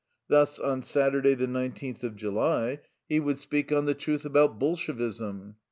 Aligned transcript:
Thus, 0.29 0.57
on 0.57 0.81
Saturday, 0.81 1.35
the 1.35 1.45
nineteenth 1.45 2.03
of 2.03 2.15
July, 2.15 2.79
he 3.07 3.19
would 3.19 3.37
speak 3.37 3.71
on 3.71 3.85
"The 3.85 3.93
Truth 3.93 4.25
about 4.25 4.57
Bolshevism." 4.57 5.57